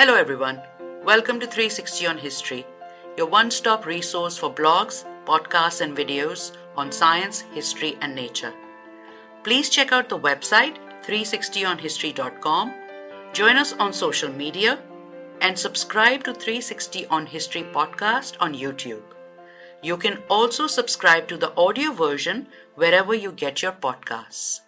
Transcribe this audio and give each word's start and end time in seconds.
Hello, 0.00 0.14
everyone. 0.14 0.62
Welcome 1.04 1.40
to 1.40 1.46
360 1.46 2.06
on 2.06 2.16
History, 2.16 2.64
your 3.18 3.26
one 3.26 3.50
stop 3.50 3.84
resource 3.84 4.38
for 4.38 4.50
blogs, 4.50 5.04
podcasts, 5.26 5.82
and 5.82 5.94
videos 5.94 6.52
on 6.74 6.90
science, 6.90 7.42
history, 7.52 7.98
and 8.00 8.14
nature. 8.14 8.54
Please 9.44 9.68
check 9.68 9.92
out 9.92 10.08
the 10.08 10.18
website 10.18 10.78
360onhistory.com, 11.04 12.72
join 13.34 13.58
us 13.58 13.74
on 13.74 13.92
social 13.92 14.32
media, 14.32 14.78
and 15.42 15.58
subscribe 15.58 16.24
to 16.24 16.32
360 16.32 17.04
on 17.08 17.26
History 17.26 17.64
podcast 17.64 18.38
on 18.40 18.54
YouTube. 18.54 19.02
You 19.82 19.98
can 19.98 20.22
also 20.30 20.66
subscribe 20.66 21.28
to 21.28 21.36
the 21.36 21.54
audio 21.58 21.92
version 21.92 22.46
wherever 22.74 23.12
you 23.14 23.32
get 23.32 23.60
your 23.60 23.72
podcasts. 23.72 24.60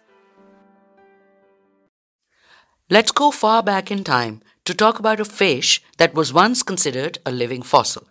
Let's 2.87 3.11
go 3.11 3.31
far 3.31 3.63
back 3.63 3.89
in 3.89 4.03
time 4.03 4.43
to 4.65 4.73
talk 4.73 4.99
about 4.99 5.19
a 5.19 5.25
fish 5.25 5.81
that 5.97 6.13
was 6.13 6.33
once 6.33 6.63
considered 6.63 7.19
a 7.25 7.31
living 7.31 7.61
fossil. 7.61 8.07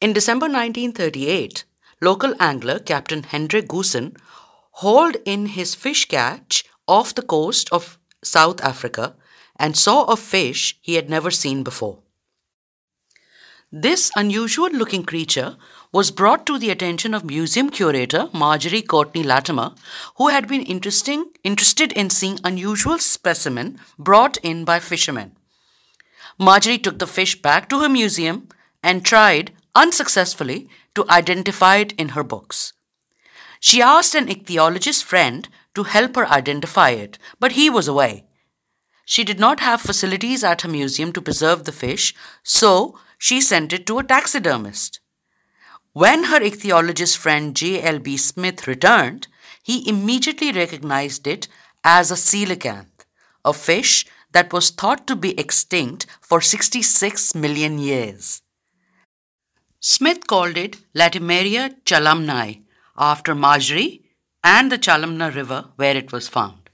In 0.00 0.12
December 0.12 0.46
1938, 0.46 1.64
local 2.00 2.34
angler 2.38 2.78
Captain 2.78 3.22
Hendrik 3.22 3.68
Goosen 3.68 4.16
hauled 4.72 5.16
in 5.24 5.46
his 5.46 5.74
fish 5.74 6.04
catch 6.06 6.64
off 6.86 7.14
the 7.14 7.22
coast 7.22 7.68
of 7.72 7.98
South 8.22 8.60
Africa 8.62 9.14
and 9.56 9.76
saw 9.76 10.04
a 10.04 10.16
fish 10.16 10.78
he 10.80 10.94
had 10.94 11.10
never 11.10 11.30
seen 11.30 11.62
before. 11.62 11.98
This 13.70 14.10
unusual 14.16 14.70
looking 14.70 15.04
creature 15.04 15.56
was 15.92 16.10
brought 16.10 16.46
to 16.46 16.58
the 16.58 16.70
attention 16.70 17.12
of 17.12 17.24
museum 17.24 17.68
curator 17.70 18.28
Marjorie 18.32 18.82
Courtenay 18.82 19.22
Latimer, 19.22 19.74
who 20.16 20.28
had 20.28 20.48
been 20.48 20.62
interesting, 20.62 21.30
interested 21.44 21.92
in 21.92 22.08
seeing 22.08 22.38
unusual 22.44 22.98
specimen 22.98 23.78
brought 23.98 24.38
in 24.38 24.64
by 24.64 24.78
fishermen. 24.78 25.37
Marjorie 26.38 26.78
took 26.78 26.98
the 26.98 27.06
fish 27.06 27.40
back 27.40 27.68
to 27.68 27.80
her 27.80 27.88
museum 27.88 28.48
and 28.82 29.04
tried, 29.04 29.52
unsuccessfully, 29.74 30.68
to 30.94 31.08
identify 31.10 31.76
it 31.76 31.92
in 31.92 32.10
her 32.10 32.22
books. 32.22 32.72
She 33.60 33.82
asked 33.82 34.14
an 34.14 34.28
ichthyologist 34.28 35.02
friend 35.02 35.48
to 35.74 35.82
help 35.82 36.14
her 36.14 36.26
identify 36.28 36.90
it, 36.90 37.18
but 37.40 37.52
he 37.52 37.68
was 37.68 37.88
away. 37.88 38.24
She 39.04 39.24
did 39.24 39.40
not 39.40 39.60
have 39.60 39.80
facilities 39.80 40.44
at 40.44 40.62
her 40.62 40.68
museum 40.68 41.12
to 41.12 41.22
preserve 41.22 41.64
the 41.64 41.72
fish, 41.72 42.14
so 42.42 42.98
she 43.16 43.40
sent 43.40 43.72
it 43.72 43.86
to 43.86 43.98
a 43.98 44.04
taxidermist. 44.04 45.00
When 45.92 46.24
her 46.24 46.40
ichthyologist 46.40 47.16
friend 47.16 47.56
J.L.B. 47.56 48.16
Smith 48.16 48.68
returned, 48.68 49.26
he 49.62 49.88
immediately 49.88 50.52
recognized 50.52 51.26
it 51.26 51.48
as 51.82 52.10
a 52.10 52.14
coelacanth, 52.14 53.06
a 53.44 53.52
fish 53.52 54.06
that 54.32 54.52
was 54.52 54.70
thought 54.70 55.06
to 55.06 55.16
be 55.16 55.38
extinct 55.38 56.06
for 56.20 56.40
66 56.40 57.34
million 57.34 57.78
years. 57.78 58.42
Smith 59.80 60.26
called 60.26 60.56
it 60.56 60.78
Latimeria 60.94 61.74
chalumnae 61.84 62.62
after 62.96 63.34
Marjorie 63.34 64.02
and 64.42 64.72
the 64.72 64.78
Chalumna 64.78 65.34
River 65.34 65.66
where 65.76 65.96
it 65.96 66.12
was 66.12 66.28
found. 66.28 66.68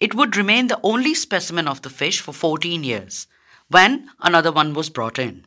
It 0.00 0.14
would 0.14 0.36
remain 0.36 0.66
the 0.66 0.80
only 0.82 1.14
specimen 1.14 1.68
of 1.68 1.82
the 1.82 1.90
fish 1.90 2.20
for 2.20 2.32
14 2.32 2.82
years 2.82 3.26
when 3.68 4.10
another 4.20 4.52
one 4.52 4.74
was 4.74 4.90
brought 4.90 5.18
in. 5.18 5.46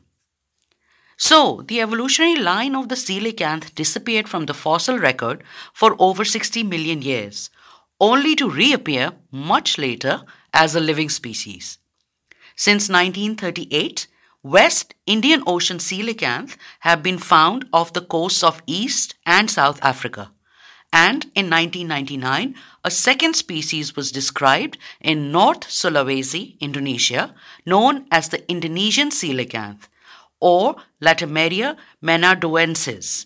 So, 1.18 1.64
the 1.68 1.82
evolutionary 1.82 2.36
line 2.38 2.76
of 2.76 2.90
the 2.90 2.96
coelacanth 2.96 3.74
disappeared 3.74 4.30
from 4.30 4.46
the 4.46 4.54
fossil 4.54 5.00
record 5.00 5.44
for 5.74 5.96
over 6.00 6.24
60 6.24 6.64
million 6.64 7.02
years, 7.02 7.50
only 8.00 8.36
to 8.36 8.50
reappear 8.50 9.14
much 9.32 9.78
later 9.78 10.22
as 10.54 10.76
a 10.76 10.80
living 10.80 11.10
species. 11.10 11.78
Since 12.56 12.90
1938, 12.90 14.08
West 14.44 14.96
Indian 15.06 15.44
Ocean 15.46 15.78
coelacanth 15.78 16.56
have 16.80 17.04
been 17.04 17.18
found 17.18 17.68
off 17.74 17.94
the 17.94 18.02
coasts 18.02 18.44
of 18.44 18.62
East 18.66 19.16
and 19.26 19.52
South 19.52 19.80
Africa. 19.84 20.32
And 20.94 21.26
in 21.36 21.50
1999, 21.50 22.56
a 22.84 22.92
second 22.92 23.36
species 23.36 23.96
was 23.96 24.12
described 24.12 24.78
in 25.02 25.32
North 25.32 25.68
Sulawesi, 25.68 26.60
Indonesia, 26.60 27.36
known 27.66 28.06
as 28.10 28.30
the 28.30 28.50
Indonesian 28.50 29.10
coelacanth 29.10 29.90
or 30.40 30.78
Latimeria 31.02 31.76
menadoensis. 32.02 33.26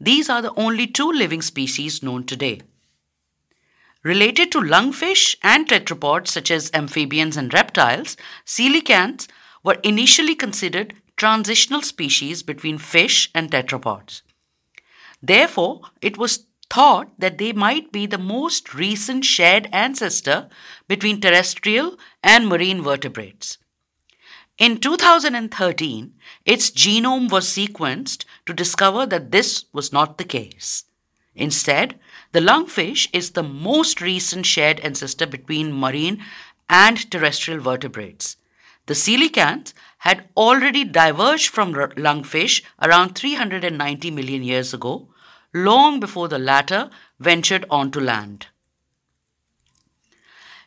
These 0.00 0.28
are 0.28 0.42
the 0.42 0.54
only 0.54 0.86
two 0.86 1.12
living 1.12 1.42
species 1.42 2.02
known 2.02 2.24
today. 2.24 2.62
Related 4.04 4.52
to 4.52 4.60
lungfish 4.60 5.34
and 5.42 5.66
tetrapods 5.66 6.28
such 6.28 6.50
as 6.50 6.70
amphibians 6.74 7.38
and 7.38 7.52
reptiles, 7.54 8.18
coelacanths 8.46 9.28
were 9.62 9.78
initially 9.82 10.34
considered 10.34 10.92
transitional 11.16 11.80
species 11.80 12.42
between 12.42 12.76
fish 12.76 13.30
and 13.34 13.50
tetrapods. 13.50 14.20
Therefore, 15.22 15.80
it 16.02 16.18
was 16.18 16.46
thought 16.68 17.18
that 17.18 17.38
they 17.38 17.52
might 17.52 17.92
be 17.92 18.04
the 18.04 18.18
most 18.18 18.74
recent 18.74 19.24
shared 19.24 19.68
ancestor 19.72 20.50
between 20.86 21.20
terrestrial 21.20 21.96
and 22.22 22.46
marine 22.46 22.82
vertebrates. 22.82 23.56
In 24.58 24.78
2013, 24.78 26.12
its 26.44 26.70
genome 26.70 27.30
was 27.30 27.46
sequenced 27.46 28.24
to 28.44 28.52
discover 28.52 29.06
that 29.06 29.30
this 29.30 29.64
was 29.72 29.94
not 29.94 30.18
the 30.18 30.24
case. 30.24 30.84
Instead, 31.34 31.98
the 32.32 32.40
lungfish 32.40 33.08
is 33.12 33.30
the 33.30 33.42
most 33.42 34.00
recent 34.00 34.46
shared 34.46 34.80
ancestor 34.80 35.26
between 35.26 35.72
marine 35.72 36.22
and 36.68 37.10
terrestrial 37.10 37.60
vertebrates. 37.60 38.36
The 38.86 38.94
coelacanth 38.94 39.72
had 39.98 40.28
already 40.36 40.84
diverged 40.84 41.48
from 41.48 41.72
lungfish 41.72 42.62
around 42.82 43.14
390 43.14 44.10
million 44.10 44.42
years 44.42 44.74
ago, 44.74 45.08
long 45.54 46.00
before 46.00 46.28
the 46.28 46.38
latter 46.38 46.90
ventured 47.18 47.64
onto 47.70 48.00
land. 48.00 48.46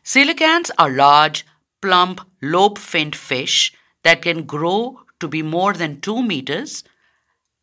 Coelacanths 0.03 0.71
are 0.77 0.89
large, 0.89 1.45
plump, 1.81 2.21
lobe 2.41 2.77
finned 2.77 3.15
fish 3.15 3.73
that 4.03 4.21
can 4.21 4.43
grow 4.43 5.01
to 5.19 5.27
be 5.27 5.41
more 5.41 5.73
than 5.73 6.01
2 6.01 6.23
meters, 6.23 6.83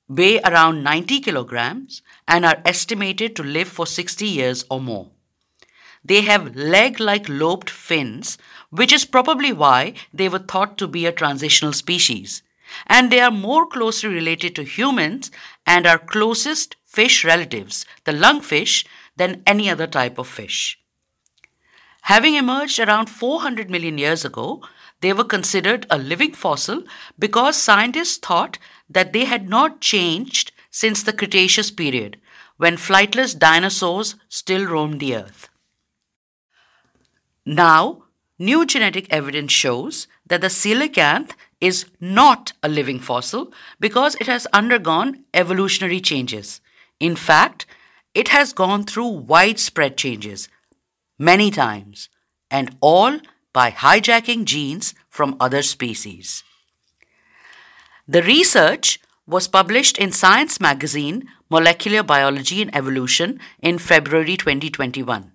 weigh 0.09 0.41
around 0.41 0.83
90 0.83 1.21
kilograms, 1.21 2.03
and 2.29 2.45
are 2.45 2.63
estimated 2.65 3.35
to 3.37 3.43
live 3.43 3.69
for 3.69 3.87
60 3.87 4.27
years 4.27 4.65
or 4.71 4.81
more. 4.81 5.11
They 6.05 6.21
have 6.23 6.55
leg 6.55 7.01
like 7.01 7.29
lobed 7.29 7.71
fins, 7.71 8.37
which 8.71 8.93
is 8.93 9.07
probably 9.07 9.53
why 9.53 9.95
they 10.13 10.29
were 10.29 10.39
thought 10.39 10.77
to 10.79 10.87
be 10.87 11.07
a 11.07 11.13
transitional 11.13 11.73
species. 11.73 12.43
And 12.87 13.11
they 13.11 13.21
are 13.21 13.31
more 13.31 13.67
closely 13.67 14.11
related 14.11 14.55
to 14.57 14.65
humans 14.65 15.31
and 15.67 15.87
are 15.87 15.99
closest 15.99 16.77
fish 16.85 17.25
relatives, 17.25 17.87
the 18.05 18.13
lungfish, 18.13 18.85
than 19.17 19.43
any 19.47 19.71
other 19.71 19.87
type 19.87 20.19
of 20.19 20.27
fish. 20.27 20.79
Having 22.03 22.35
emerged 22.35 22.79
around 22.81 23.09
400 23.09 23.71
million 23.71 23.97
years 23.97 24.25
ago, 24.25 24.63
they 25.05 25.13
were 25.13 25.25
considered 25.25 25.87
a 25.91 25.99
living 25.99 26.33
fossil 26.33 26.83
because 27.19 27.57
scientists 27.61 28.17
thought 28.17 28.59
that 28.89 29.13
they 29.13 29.27
had 29.27 29.49
not 29.49 29.83
changed 29.83 30.51
since 30.71 31.03
the 31.03 31.13
Cretaceous 31.13 31.71
period, 31.71 32.17
when 32.57 32.77
flightless 32.77 33.39
dinosaurs 33.39 34.15
still 34.29 34.65
roamed 34.65 35.01
the 35.01 35.15
earth. 35.15 35.51
Now, 37.45 38.05
new 38.39 38.65
genetic 38.65 39.13
evidence 39.13 39.53
shows 39.53 40.09
that 40.27 40.41
the 40.41 40.47
coelacanth 40.47 41.33
is 41.61 41.85
not 42.01 42.55
a 42.63 42.69
living 42.69 42.99
fossil 42.99 43.53
because 43.79 44.15
it 44.17 44.27
has 44.27 44.47
undergone 44.55 45.25
evolutionary 45.35 46.01
changes. 46.01 46.63
In 46.99 47.15
fact, 47.15 47.67
it 48.15 48.29
has 48.29 48.55
gone 48.55 48.85
through 48.85 49.09
widespread 49.09 49.99
changes 49.99 50.49
many 51.19 51.51
times, 51.51 52.09
and 52.51 52.77
all 52.81 53.21
by 53.55 53.71
hijacking 53.71 54.45
genes 54.45 54.93
from 55.09 55.37
other 55.41 55.63
species. 55.63 56.45
The 58.07 58.23
research 58.23 59.01
was 59.27 59.49
published 59.49 59.97
in 59.97 60.13
Science 60.13 60.61
magazine 60.61 61.31
Molecular 61.49 62.03
Biology 62.03 62.61
and 62.61 62.75
Evolution 62.77 63.41
in 63.63 63.79
February 63.79 64.37
2021. 64.37 65.31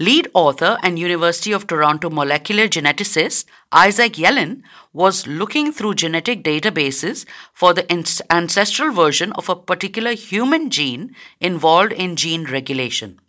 Lead 0.00 0.28
author 0.32 0.78
and 0.82 0.98
University 0.98 1.52
of 1.52 1.66
Toronto 1.66 2.08
molecular 2.08 2.66
geneticist 2.66 3.44
Isaac 3.70 4.14
Yellan 4.14 4.62
was 4.94 5.26
looking 5.26 5.72
through 5.72 5.94
genetic 5.94 6.42
databases 6.42 7.26
for 7.52 7.74
the 7.74 7.84
ancestral 8.32 8.92
version 8.92 9.30
of 9.32 9.50
a 9.50 9.54
particular 9.54 10.12
human 10.12 10.70
gene 10.70 11.14
involved 11.38 11.92
in 11.92 12.16
gene 12.16 12.46
regulation. 12.46 13.20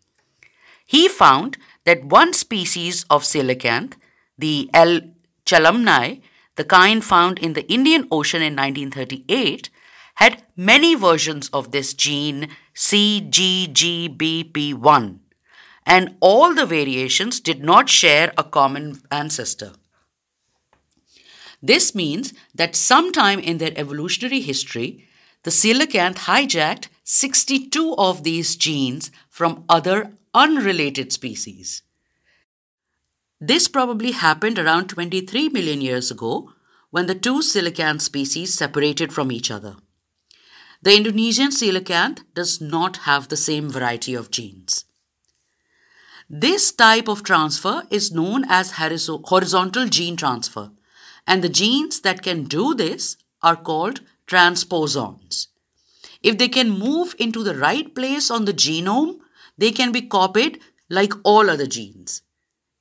He 0.85 1.07
found 1.09 1.57
that 1.85 2.05
one 2.05 2.33
species 2.33 3.05
of 3.09 3.23
coelacanth, 3.23 3.93
the 4.37 4.69
L. 4.73 5.01
chalumnae, 5.45 6.21
the 6.55 6.63
kind 6.63 7.03
found 7.03 7.39
in 7.39 7.51
the 7.53 7.67
Indian 7.71 8.07
Ocean 8.11 8.41
in 8.41 8.55
1938, 8.55 9.69
had 10.15 10.43
many 10.55 10.95
versions 10.95 11.49
of 11.49 11.71
this 11.71 11.93
gene 11.93 12.47
CGGBP1, 12.75 15.19
and 15.85 16.15
all 16.19 16.53
the 16.53 16.65
variations 16.65 17.39
did 17.39 17.63
not 17.63 17.87
share 17.89 18.33
a 18.37 18.43
common 18.43 19.01
ancestor. 19.09 19.71
This 21.61 21.95
means 21.95 22.33
that 22.55 22.75
sometime 22.75 23.39
in 23.39 23.59
their 23.59 23.71
evolutionary 23.75 24.41
history, 24.41 25.07
the 25.43 25.51
coelacanth 25.51 26.17
hijacked 26.29 26.87
62 27.03 27.95
of 27.97 28.23
these 28.23 28.55
genes 28.55 29.11
from 29.29 29.65
other 29.67 30.13
unrelated 30.33 31.11
species. 31.11 31.83
This 33.39 33.67
probably 33.67 34.11
happened 34.11 34.59
around 34.59 34.87
23 34.87 35.49
million 35.49 35.81
years 35.81 36.11
ago 36.11 36.53
when 36.91 37.07
the 37.07 37.15
two 37.15 37.39
coelacanth 37.39 38.01
species 38.01 38.53
separated 38.53 39.11
from 39.11 39.31
each 39.31 39.49
other. 39.49 39.77
The 40.83 40.95
Indonesian 40.95 41.49
coelacanth 41.49 42.23
does 42.33 42.61
not 42.61 42.97
have 42.97 43.27
the 43.27 43.37
same 43.37 43.69
variety 43.69 44.13
of 44.13 44.31
genes. 44.31 44.85
This 46.29 46.71
type 46.71 47.07
of 47.07 47.23
transfer 47.23 47.83
is 47.89 48.11
known 48.11 48.45
as 48.47 48.71
horizontal 48.71 49.87
gene 49.87 50.15
transfer, 50.15 50.71
and 51.27 51.43
the 51.43 51.49
genes 51.49 52.01
that 52.01 52.21
can 52.21 52.45
do 52.45 52.73
this 52.73 53.17
are 53.43 53.55
called 53.55 54.01
transposons. 54.27 55.47
If 56.23 56.37
they 56.37 56.47
can 56.47 56.69
move 56.69 57.15
into 57.19 57.43
the 57.43 57.55
right 57.55 57.93
place 57.93 58.31
on 58.31 58.45
the 58.45 58.53
genome, 58.53 59.19
they 59.57 59.71
can 59.71 59.91
be 59.91 60.01
copied 60.01 60.59
like 60.89 61.13
all 61.23 61.49
other 61.49 61.67
genes. 61.67 62.21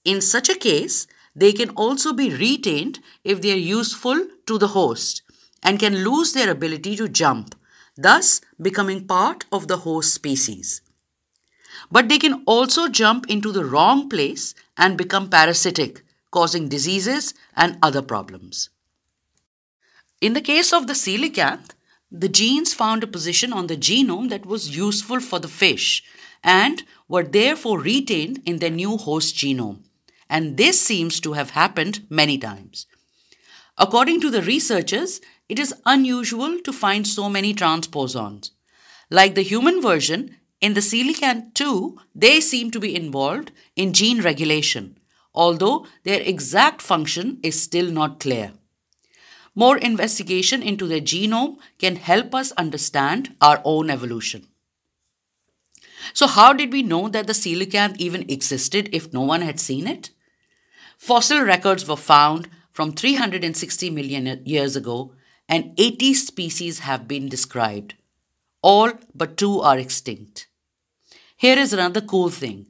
In 0.04 0.20
such 0.20 0.48
a 0.48 0.54
case, 0.54 1.06
they 1.34 1.52
can 1.52 1.70
also 1.70 2.12
be 2.12 2.34
retained 2.34 3.00
if 3.22 3.40
they 3.40 3.52
are 3.52 3.68
useful 3.80 4.26
to 4.46 4.58
the 4.58 4.68
host 4.68 5.22
and 5.62 5.78
can 5.78 6.04
lose 6.04 6.32
their 6.32 6.50
ability 6.50 6.96
to 6.96 7.08
jump, 7.08 7.54
thus 7.96 8.40
becoming 8.60 9.06
part 9.06 9.44
of 9.52 9.68
the 9.68 9.78
host 9.78 10.12
species. 10.12 10.82
But 11.90 12.08
they 12.08 12.18
can 12.18 12.42
also 12.46 12.88
jump 12.88 13.28
into 13.28 13.52
the 13.52 13.64
wrong 13.64 14.08
place 14.08 14.54
and 14.76 14.96
become 14.96 15.28
parasitic, 15.28 16.02
causing 16.30 16.68
diseases 16.68 17.34
and 17.56 17.78
other 17.82 18.02
problems. 18.02 18.70
In 20.20 20.32
the 20.34 20.40
case 20.40 20.72
of 20.72 20.86
the 20.86 20.92
coelacanth, 20.94 21.70
the 22.10 22.28
genes 22.28 22.74
found 22.74 23.04
a 23.04 23.06
position 23.06 23.52
on 23.52 23.68
the 23.68 23.76
genome 23.76 24.28
that 24.30 24.44
was 24.44 24.76
useful 24.76 25.20
for 25.20 25.38
the 25.38 25.48
fish 25.48 26.02
and 26.42 26.82
were 27.08 27.24
therefore 27.24 27.80
retained 27.80 28.40
in 28.44 28.58
their 28.58 28.70
new 28.70 28.96
host 28.96 29.34
genome 29.34 29.82
and 30.30 30.56
this 30.56 30.80
seems 30.80 31.20
to 31.20 31.32
have 31.32 31.50
happened 31.50 32.06
many 32.08 32.38
times. 32.38 32.86
According 33.76 34.20
to 34.20 34.30
the 34.30 34.42
researchers, 34.42 35.20
it 35.48 35.58
is 35.58 35.74
unusual 35.84 36.60
to 36.60 36.72
find 36.72 37.06
so 37.06 37.28
many 37.28 37.52
transposons. 37.52 38.50
Like 39.10 39.34
the 39.34 39.42
human 39.42 39.82
version, 39.82 40.36
in 40.60 40.74
the 40.74 40.80
coelacanth 40.80 41.54
too, 41.54 41.98
they 42.14 42.40
seem 42.40 42.70
to 42.70 42.78
be 42.78 42.94
involved 42.94 43.50
in 43.74 43.92
gene 43.92 44.20
regulation, 44.20 44.98
although 45.34 45.86
their 46.04 46.20
exact 46.20 46.80
function 46.80 47.40
is 47.42 47.60
still 47.60 47.90
not 47.90 48.20
clear. 48.20 48.52
More 49.56 49.78
investigation 49.78 50.62
into 50.62 50.86
their 50.86 51.00
genome 51.00 51.56
can 51.78 51.96
help 51.96 52.34
us 52.34 52.52
understand 52.52 53.34
our 53.40 53.60
own 53.64 53.90
evolution. 53.90 54.46
So, 56.12 56.26
how 56.26 56.52
did 56.52 56.72
we 56.72 56.82
know 56.82 57.08
that 57.08 57.26
the 57.26 57.32
coelacanth 57.32 57.96
even 57.98 58.28
existed 58.30 58.88
if 58.92 59.12
no 59.12 59.22
one 59.22 59.42
had 59.42 59.60
seen 59.60 59.86
it? 59.86 60.10
Fossil 60.98 61.42
records 61.42 61.88
were 61.88 61.96
found 61.96 62.48
from 62.72 62.92
360 62.92 63.90
million 63.90 64.42
years 64.44 64.76
ago, 64.76 65.14
and 65.48 65.74
80 65.78 66.14
species 66.14 66.80
have 66.80 67.08
been 67.08 67.28
described. 67.28 67.94
All 68.62 68.92
but 69.14 69.36
two 69.36 69.60
are 69.60 69.78
extinct. 69.78 70.46
Here 71.36 71.58
is 71.58 71.72
another 71.72 72.00
cool 72.00 72.28
thing. 72.28 72.66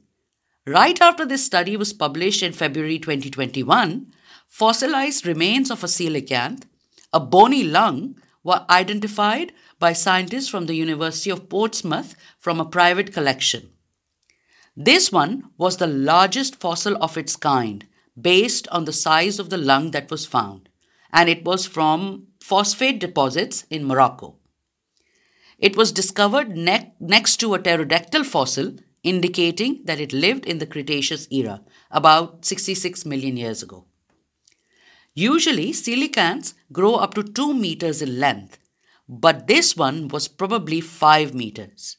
Right 0.65 1.01
after 1.01 1.25
this 1.25 1.45
study 1.45 1.75
was 1.75 1.91
published 1.91 2.41
in 2.41 2.53
February 2.53 2.99
2021, 2.99 4.13
fossilized 4.47 5.25
remains 5.25 5.69
of 5.69 5.83
a 5.83 5.87
coelacanth, 5.87 6.63
a 7.11 7.19
bony 7.19 7.63
lung, 7.63 8.15
were 8.43 8.65
identified 8.69 9.51
by 9.81 9.91
scientists 9.91 10.47
from 10.47 10.67
the 10.67 10.75
University 10.75 11.29
of 11.29 11.49
Portsmouth 11.49 12.15
from 12.39 12.61
a 12.61 12.65
private 12.65 13.11
collection. 13.11 13.71
This 14.77 15.11
one 15.11 15.49
was 15.57 15.77
the 15.77 15.87
largest 15.87 16.55
fossil 16.61 16.95
of 17.03 17.17
its 17.17 17.35
kind 17.35 17.85
based 18.19 18.67
on 18.69 18.85
the 18.85 18.93
size 18.93 19.39
of 19.39 19.49
the 19.49 19.57
lung 19.57 19.91
that 19.91 20.09
was 20.09 20.25
found, 20.25 20.69
and 21.11 21.27
it 21.27 21.43
was 21.43 21.65
from 21.65 22.27
phosphate 22.39 22.99
deposits 22.99 23.65
in 23.69 23.83
Morocco. 23.85 24.37
It 25.57 25.75
was 25.75 25.91
discovered 25.91 26.55
ne- 26.55 26.93
next 26.99 27.37
to 27.37 27.53
a 27.53 27.59
pterodactyl 27.59 28.23
fossil, 28.23 28.75
indicating 29.03 29.81
that 29.85 29.99
it 29.99 30.13
lived 30.13 30.45
in 30.45 30.59
the 30.59 30.65
Cretaceous 30.65 31.27
era, 31.31 31.61
about 31.89 32.45
66 32.45 33.05
million 33.05 33.35
years 33.35 33.63
ago. 33.63 33.85
Usually, 35.13 35.71
coelacanths 35.71 36.53
grow 36.71 36.95
up 36.95 37.13
to 37.15 37.23
2 37.23 37.53
meters 37.53 38.01
in 38.01 38.19
length, 38.19 38.57
but 39.13 39.45
this 39.45 39.75
one 39.75 40.07
was 40.07 40.29
probably 40.29 40.79
5 40.79 41.33
meters. 41.33 41.97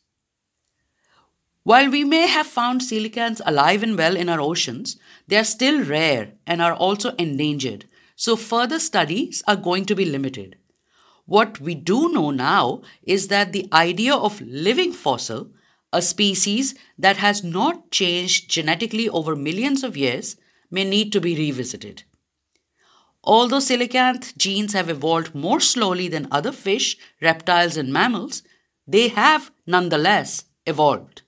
While 1.62 1.90
we 1.90 2.04
may 2.04 2.26
have 2.26 2.46
found 2.46 2.80
coelacanths 2.80 3.42
alive 3.44 3.82
and 3.82 3.98
well 3.98 4.16
in 4.16 4.30
our 4.30 4.40
oceans, 4.40 4.96
they 5.28 5.36
are 5.36 5.44
still 5.44 5.84
rare 5.84 6.32
and 6.46 6.62
are 6.62 6.72
also 6.72 7.10
endangered, 7.16 7.84
so 8.16 8.34
further 8.34 8.78
studies 8.78 9.42
are 9.46 9.56
going 9.56 9.84
to 9.84 9.94
be 9.94 10.06
limited. 10.06 10.56
What 11.26 11.60
we 11.60 11.74
do 11.74 12.08
know 12.08 12.30
now 12.30 12.80
is 13.02 13.28
that 13.28 13.52
the 13.52 13.68
idea 13.74 14.14
of 14.14 14.40
living 14.40 14.92
fossil, 14.94 15.50
a 15.92 16.00
species 16.00 16.74
that 16.98 17.18
has 17.18 17.44
not 17.44 17.90
changed 17.90 18.48
genetically 18.48 19.10
over 19.10 19.36
millions 19.36 19.84
of 19.84 19.98
years, 19.98 20.36
may 20.70 20.84
need 20.84 21.12
to 21.12 21.20
be 21.20 21.36
revisited. 21.36 22.04
Although 23.24 23.58
coelacanth 23.58 24.36
genes 24.36 24.72
have 24.72 24.90
evolved 24.90 25.34
more 25.34 25.60
slowly 25.60 26.08
than 26.08 26.28
other 26.30 26.52
fish, 26.52 26.96
reptiles, 27.20 27.76
and 27.76 27.92
mammals, 27.92 28.42
they 28.86 29.08
have 29.08 29.52
nonetheless 29.66 30.44
evolved. 30.66 31.22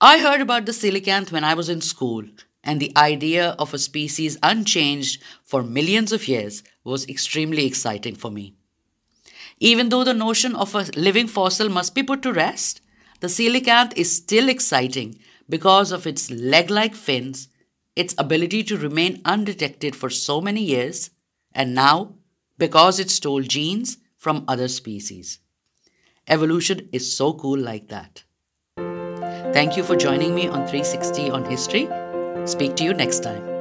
I 0.00 0.18
heard 0.18 0.40
about 0.40 0.64
the 0.64 0.72
coelacanth 0.72 1.30
when 1.30 1.44
I 1.44 1.54
was 1.54 1.68
in 1.68 1.80
school, 1.80 2.24
and 2.64 2.80
the 2.80 2.96
idea 2.96 3.50
of 3.58 3.74
a 3.74 3.78
species 3.78 4.38
unchanged 4.42 5.22
for 5.44 5.62
millions 5.62 6.12
of 6.12 6.28
years 6.28 6.62
was 6.84 7.08
extremely 7.08 7.66
exciting 7.66 8.14
for 8.14 8.30
me. 8.30 8.54
Even 9.60 9.88
though 9.88 10.04
the 10.04 10.14
notion 10.14 10.54
of 10.54 10.74
a 10.74 10.84
living 10.96 11.26
fossil 11.26 11.68
must 11.68 11.94
be 11.94 12.02
put 12.02 12.22
to 12.22 12.32
rest, 12.32 12.80
the 13.20 13.26
coelacanth 13.26 13.92
is 13.96 14.16
still 14.16 14.48
exciting 14.48 15.18
because 15.48 15.90
of 15.92 16.06
its 16.06 16.30
leg 16.30 16.70
like 16.70 16.94
fins, 16.94 17.48
its 17.98 18.14
ability 18.16 18.62
to 18.62 18.78
remain 18.78 19.20
undetected 19.24 19.96
for 19.96 20.08
so 20.08 20.40
many 20.40 20.62
years, 20.62 21.10
and 21.52 21.74
now 21.74 22.14
because 22.56 23.00
it 23.00 23.10
stole 23.10 23.42
genes 23.42 23.98
from 24.16 24.44
other 24.46 24.68
species. 24.68 25.40
Evolution 26.28 26.88
is 26.92 27.14
so 27.16 27.32
cool 27.32 27.58
like 27.58 27.88
that. 27.88 28.24
Thank 29.52 29.76
you 29.76 29.82
for 29.82 29.96
joining 29.96 30.34
me 30.34 30.46
on 30.46 30.66
360 30.66 31.30
on 31.30 31.44
History. 31.44 31.88
Speak 32.46 32.76
to 32.76 32.84
you 32.84 32.94
next 32.94 33.20
time. 33.20 33.57